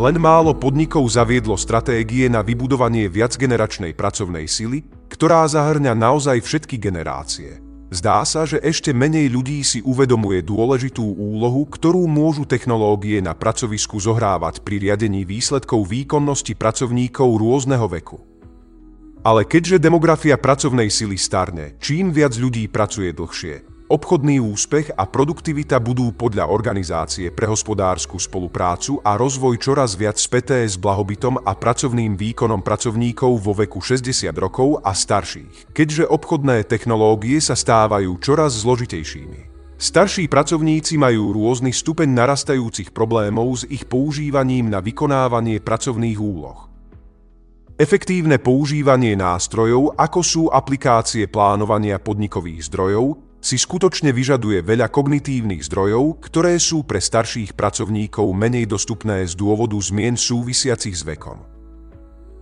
[0.00, 4.80] Len málo podnikov zaviedlo stratégie na vybudovanie viacgeneračnej pracovnej sily,
[5.12, 7.60] ktorá zahrňa naozaj všetky generácie.
[7.92, 14.00] Zdá sa, že ešte menej ľudí si uvedomuje dôležitú úlohu, ktorú môžu technológie na pracovisku
[14.00, 18.24] zohrávať pri riadení výsledkov výkonnosti pracovníkov rôzneho veku.
[19.20, 25.82] Ale keďže demografia pracovnej sily starne, čím viac ľudí pracuje dlhšie, Obchodný úspech a produktivita
[25.82, 32.14] budú podľa Organizácie pre hospodárskú spoluprácu a rozvoj čoraz viac späté s blahobytom a pracovným
[32.14, 39.74] výkonom pracovníkov vo veku 60 rokov a starších, keďže obchodné technológie sa stávajú čoraz zložitejšími.
[39.74, 46.70] Starší pracovníci majú rôzny stupeň narastajúcich problémov s ich používaním na vykonávanie pracovných úloh.
[47.74, 56.20] Efektívne používanie nástrojov, ako sú aplikácie plánovania podnikových zdrojov, si skutočne vyžaduje veľa kognitívnych zdrojov,
[56.28, 61.50] ktoré sú pre starších pracovníkov menej dostupné z dôvodu zmien súvisiacich s vekom.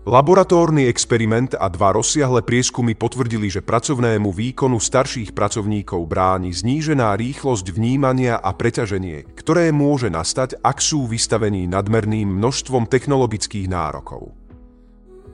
[0.08, 7.76] Laboratórny experiment a dva rozsiahle prieskumy potvrdili, že pracovnému výkonu starších pracovníkov bráni znížená rýchlosť
[7.76, 14.47] vnímania a preťaženie, ktoré môže nastať, ak sú vystavení nadmerným množstvom technologických nárokov.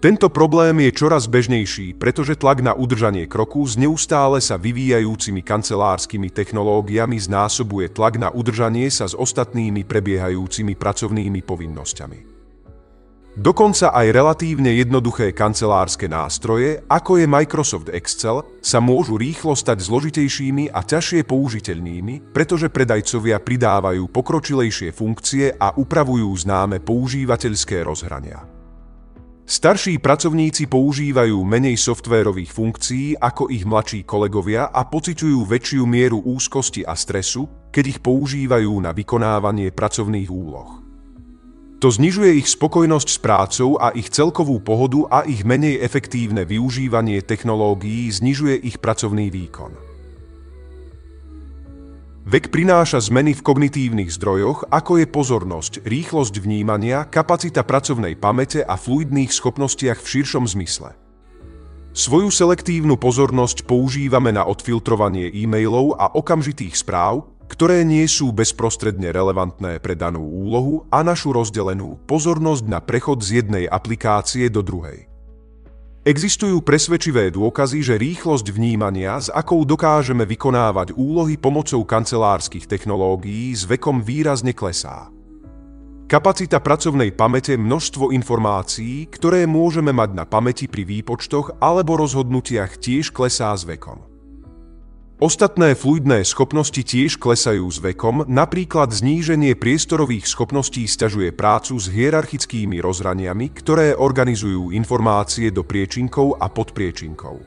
[0.05, 6.29] Tento problém je čoraz bežnejší, pretože tlak na udržanie kroku s neustále sa vyvíjajúcimi kancelárskymi
[6.29, 12.21] technológiami znásobuje tlak na udržanie sa s ostatnými prebiehajúcimi pracovnými povinnosťami.
[13.41, 20.69] Dokonca aj relatívne jednoduché kancelárske nástroje, ako je Microsoft Excel, sa môžu rýchlo stať zložitejšími
[20.69, 28.54] a ťažšie použiteľnými, pretože predajcovia pridávajú pokročilejšie funkcie a upravujú známe používateľské rozhrania.
[29.45, 36.81] Starší pracovníci používajú menej softvérových funkcií ako ich mladší kolegovia a pociťujú väčšiu mieru úzkosti
[36.81, 40.81] a stresu, keď ich používajú na vykonávanie pracovných úloh.
[41.85, 47.21] To znižuje ich spokojnosť s prácou a ich celkovú pohodu a ich menej efektívne využívanie
[47.21, 49.84] technológií znižuje ich pracovný výkon.
[52.25, 58.81] Vek prináša zmeny v kognitívnych zdrojoch, ako je pozornosť, rýchlosť vnímania, kapacita pracovnej pamäte a
[58.81, 60.97] fluidných schopnostiach v širšom zmysle.
[61.93, 69.77] Svoju selektívnu pozornosť používame na odfiltrovanie e-mailov a okamžitých správ, ktoré nie sú bezprostredne relevantné
[69.85, 75.14] pre danú úlohu a našu rozdelenú pozornosť na prechod z jednej aplikácie do druhej.
[76.05, 83.65] Existujú presvedčivé dôkazy, že rýchlosť vnímania, s akou dokážeme vykonávať úlohy pomocou kancelárskych technológií, s
[83.65, 85.09] vekom výrazne klesá.
[86.05, 93.09] Kapacita pracovnej pamäte množstvo informácií, ktoré môžeme mať na pamäti pri výpočtoch alebo rozhodnutiach tiež
[93.09, 94.14] klesá s vekom.
[95.25, 102.85] Ostatné fluidné schopnosti tiež klesajú s vekom, napríklad zníženie priestorových schopností stiažuje prácu s hierarchickými
[102.85, 107.41] rozhraniami, ktoré organizujú informácie do priečinkov a podpriečinkov.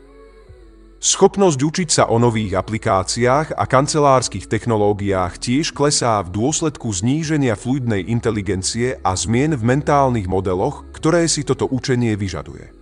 [0.98, 8.10] Schopnosť učiť sa o nových aplikáciách a kancelárskych technológiách tiež klesá v dôsledku zníženia fluidnej
[8.10, 12.77] inteligencie a zmien v mentálnych modeloch, ktoré si toto učenie vyžaduje.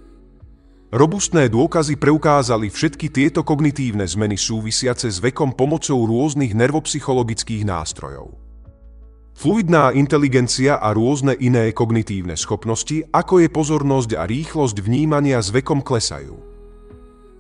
[0.94, 8.38] Robustné dôkazy preukázali všetky tieto kognitívne zmeny súvisiace s vekom pomocou rôznych nervopsychologických nástrojov.
[9.36, 15.82] Fluidná inteligencia a rôzne iné kognitívne schopnosti, ako je pozornosť a rýchlosť vnímania s vekom
[15.82, 16.38] klesajú.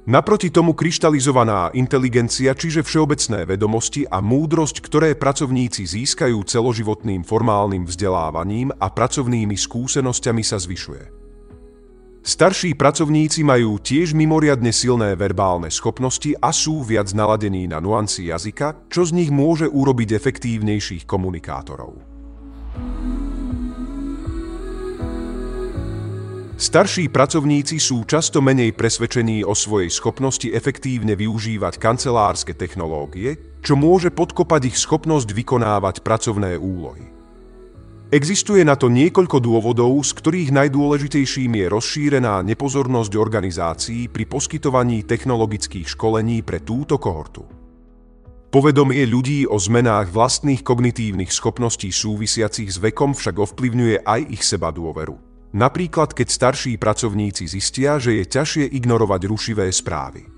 [0.06, 8.74] Naproti tomu kryštalizovaná inteligencia, čiže všeobecné vedomosti a múdrosť, ktoré pracovníci získajú celoživotným formálnym vzdelávaním
[8.74, 11.25] a pracovnými skúsenosťami sa zvyšuje.
[12.26, 18.90] Starší pracovníci majú tiež mimoriadne silné verbálne schopnosti a sú viac naladení na nuancy jazyka,
[18.90, 22.02] čo z nich môže urobiť efektívnejších komunikátorov.
[26.58, 34.10] Starší pracovníci sú často menej presvedčení o svojej schopnosti efektívne využívať kancelárske technológie, čo môže
[34.10, 37.15] podkopať ich schopnosť vykonávať pracovné úlohy.
[38.14, 45.90] Existuje na to niekoľko dôvodov, z ktorých najdôležitejším je rozšírená nepozornosť organizácií pri poskytovaní technologických
[45.90, 47.50] školení pre túto kohortu.
[48.54, 54.70] Povedomie ľudí o zmenách vlastných kognitívnych schopností súvisiacich s vekom však ovplyvňuje aj ich seba
[54.70, 55.18] dôveru.
[55.58, 60.30] Napríklad, keď starší pracovníci zistia, že je ťažšie ignorovať rušivé správy.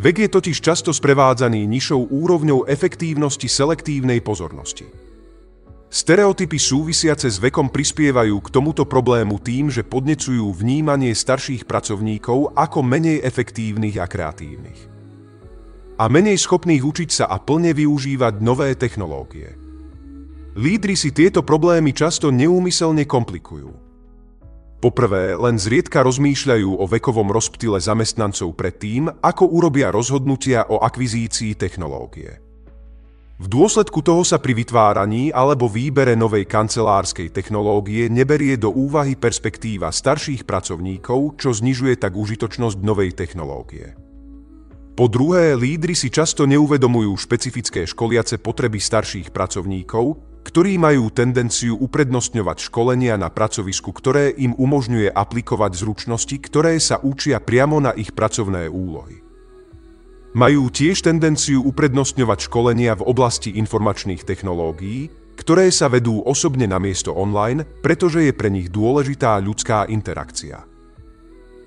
[0.00, 5.11] Vek je totiž často sprevádzaný nižšou úrovňou efektívnosti selektívnej pozornosti.
[5.92, 12.80] Stereotypy súvisiace s vekom prispievajú k tomuto problému tým, že podnecujú vnímanie starších pracovníkov ako
[12.80, 14.88] menej efektívnych a kreatívnych.
[16.00, 19.52] A menej schopných učiť sa a plne využívať nové technológie.
[20.56, 23.76] Lídry si tieto problémy často neúmyselne komplikujú.
[24.80, 32.51] Poprvé, len zriedka rozmýšľajú o vekovom rozptyle zamestnancov predtým, ako urobia rozhodnutia o akvizícii technológie.
[33.40, 39.88] V dôsledku toho sa pri vytváraní alebo výbere novej kancelárskej technológie neberie do úvahy perspektíva
[39.88, 43.96] starších pracovníkov, čo znižuje tak užitočnosť novej technológie.
[44.92, 52.68] Po druhé, lídry si často neuvedomujú špecifické školiace potreby starších pracovníkov, ktorí majú tendenciu uprednostňovať
[52.68, 58.68] školenia na pracovisku, ktoré im umožňuje aplikovať zručnosti, ktoré sa učia priamo na ich pracovné
[58.68, 59.31] úlohy.
[60.32, 67.12] Majú tiež tendenciu uprednostňovať školenia v oblasti informačných technológií, ktoré sa vedú osobne na miesto
[67.12, 70.64] online, pretože je pre nich dôležitá ľudská interakcia.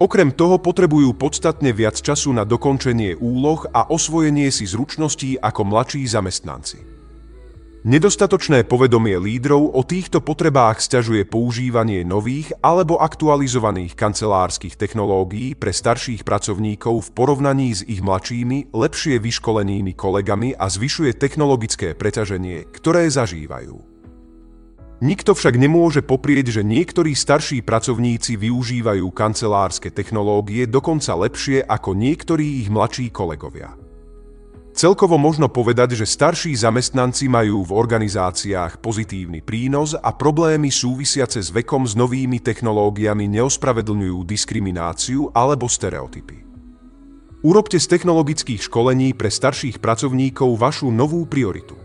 [0.02, 6.02] Okrem toho potrebujú podstatne viac času na dokončenie úloh a osvojenie si zručností ako mladší
[6.10, 6.95] zamestnanci.
[7.86, 16.26] Nedostatočné povedomie lídrov o týchto potrebách sťažuje používanie nových alebo aktualizovaných kancelárskych technológií pre starších
[16.26, 23.78] pracovníkov v porovnaní s ich mladšími, lepšie vyškolenými kolegami a zvyšuje technologické preťaženie, ktoré zažívajú.
[25.06, 32.66] Nikto však nemôže poprieť, že niektorí starší pracovníci využívajú kancelárske technológie dokonca lepšie ako niektorí
[32.66, 33.85] ich mladší kolegovia.
[34.76, 41.48] Celkovo možno povedať, že starší zamestnanci majú v organizáciách pozitívny prínos a problémy súvisiace s
[41.48, 46.44] vekom s novými technológiami neospravedlňujú diskrimináciu alebo stereotypy.
[47.40, 51.85] Urobte z technologických školení pre starších pracovníkov vašu novú prioritu.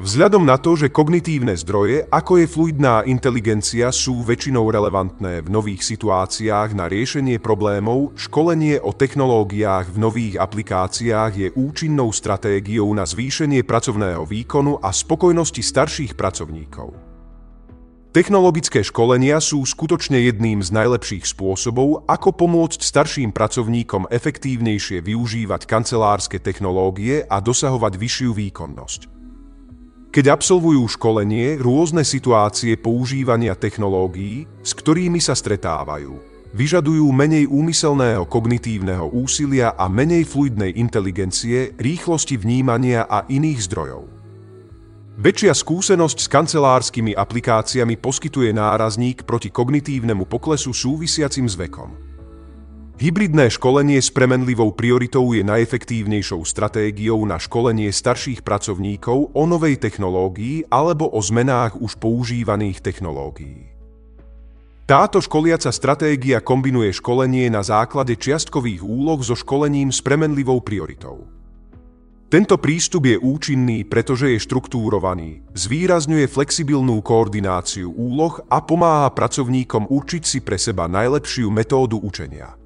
[0.00, 5.84] Vzhľadom na to, že kognitívne zdroje, ako je fluidná inteligencia, sú väčšinou relevantné v nových
[5.84, 13.60] situáciách na riešenie problémov, školenie o technológiách v nových aplikáciách je účinnou stratégiou na zvýšenie
[13.60, 16.96] pracovného výkonu a spokojnosti starších pracovníkov.
[18.16, 26.40] Technologické školenia sú skutočne jedným z najlepších spôsobov, ako pomôcť starším pracovníkom efektívnejšie využívať kancelárske
[26.40, 29.19] technológie a dosahovať vyššiu výkonnosť.
[30.10, 36.18] Keď absolvujú školenie, rôzne situácie používania technológií, s ktorými sa stretávajú,
[36.50, 44.02] vyžadujú menej úmyselného kognitívneho úsilia a menej fluidnej inteligencie, rýchlosti vnímania a iných zdrojov.
[45.14, 52.09] Väčšia skúsenosť s kancelárskymi aplikáciami poskytuje nárazník proti kognitívnemu poklesu súvisiacim s vekom.
[53.00, 60.68] Hybridné školenie s premenlivou prioritou je najefektívnejšou stratégiou na školenie starších pracovníkov o novej technológii
[60.68, 63.72] alebo o zmenách už používaných technológií.
[64.84, 71.24] Táto školiaca stratégia kombinuje školenie na základe čiastkových úloh so školením s premenlivou prioritou.
[72.28, 80.22] Tento prístup je účinný, pretože je štruktúrovaný, zvýrazňuje flexibilnú koordináciu úloh a pomáha pracovníkom určiť
[80.28, 82.59] si pre seba najlepšiu metódu učenia.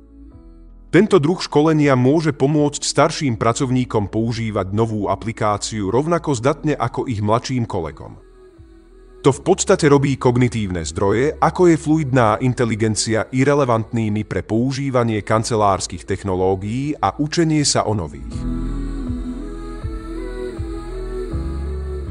[0.94, 7.66] Tento druh školenia môže pomôcť starším pracovníkom používať novú aplikáciu rovnako zdatne ako ich mladším
[7.66, 8.22] kolegom.
[9.26, 16.94] To v podstate robí kognitívne zdroje, ako je fluidná inteligencia irrelevantnými pre používanie kancelárskych technológií
[16.94, 18.63] a učenie sa o nových.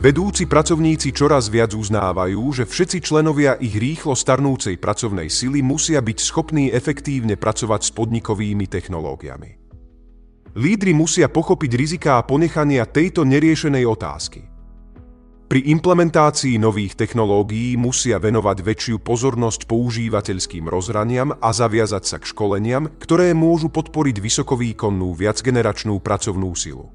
[0.03, 6.17] Vedúci pracovníci čoraz viac uznávajú, že všetci členovia ich rýchlo starnúcej pracovnej sily musia byť
[6.19, 9.63] schopní efektívne pracovať s podnikovými technológiami.
[10.59, 14.43] Lídry musia pochopiť riziká ponechania tejto neriešenej otázky.
[15.47, 22.91] Pri implementácii nových technológií musia venovať väčšiu pozornosť používateľským rozhraniam a zaviazať sa k školeniam,
[22.99, 26.91] ktoré môžu podporiť vysokovýkonnú viacgeneračnú pracovnú silu.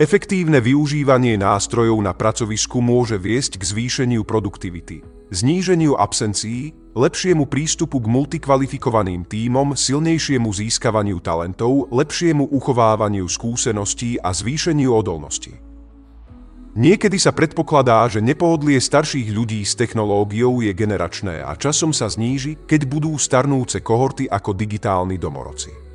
[0.00, 8.08] Efektívne využívanie nástrojov na pracovisku môže viesť k zvýšeniu produktivity, zníženiu absencií, lepšiemu prístupu k
[8.08, 15.52] multikvalifikovaným tímom, silnejšiemu získavaniu talentov, lepšiemu uchovávaniu skúseností a zvýšeniu odolnosti.
[16.80, 22.56] Niekedy sa predpokladá, že nepohodlie starších ľudí s technológiou je generačné a časom sa zníži,
[22.64, 25.89] keď budú starnúce kohorty ako digitálni domorodci.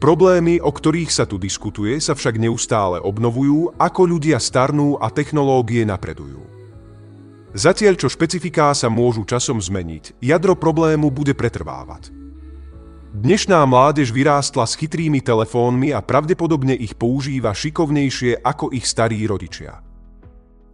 [0.00, 5.84] Problémy, o ktorých sa tu diskutuje, sa však neustále obnovujú, ako ľudia starnú a technológie
[5.84, 6.40] napredujú.
[7.52, 12.16] Zatiaľ, čo špecifiká sa môžu časom zmeniť, jadro problému bude pretrvávať.
[13.12, 19.84] Dnešná mládež vyrástla s chytrými telefónmi a pravdepodobne ich používa šikovnejšie ako ich starí rodičia.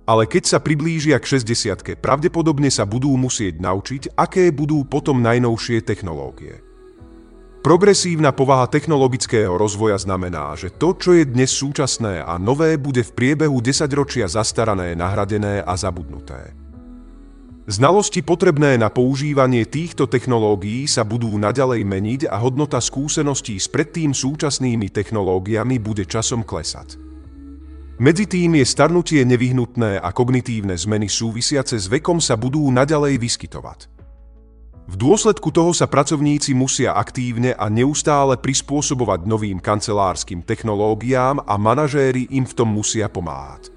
[0.07, 5.83] Ale keď sa priblížia k 60 pravdepodobne sa budú musieť naučiť, aké budú potom najnovšie
[5.83, 6.63] technológie.
[7.67, 13.11] Progresívna povaha technologického rozvoja znamená, že to, čo je dnes súčasné a nové, bude v
[13.11, 16.55] priebehu desaťročia zastarané, nahradené a zabudnuté.
[17.67, 24.15] Znalosti potrebné na používanie týchto technológií sa budú naďalej meniť a hodnota skúseností s predtým
[24.15, 26.95] súčasnými technológiami bude časom klesať.
[27.99, 33.96] Medzi tým je starnutie nevyhnutné a kognitívne zmeny súvisiace s vekom sa budú naďalej vyskytovať.
[34.87, 42.31] V dôsledku toho sa pracovníci musia aktívne a neustále prispôsobovať novým kancelárskym technológiám a manažéri
[42.31, 43.75] im v tom musia pomáhať.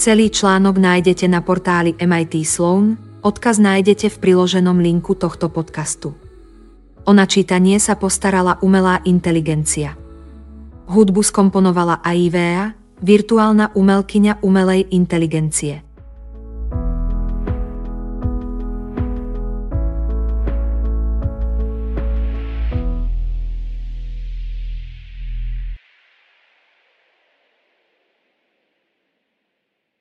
[0.00, 6.16] Celý článok nájdete na portáli MIT Sloan, odkaz nájdete v priloženom linku tohto podcastu.
[7.04, 9.99] O načítanie sa postarala umelá inteligencia.
[10.90, 15.86] Hudbu skomponovala AIVEA, virtuálna umelkyňa umelej inteligencie.